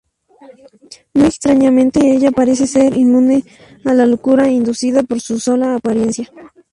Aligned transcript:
Muy 1.13 1.25
extrañamente, 1.27 1.99
ella 2.11 2.31
parece 2.31 2.65
ser 2.65 2.97
inmune 2.97 3.43
a 3.85 3.93
la 3.93 4.07
locura 4.07 4.49
inducida 4.49 5.03
por 5.03 5.21
su 5.21 5.39
sola 5.39 5.75
apariencia. 5.75 6.27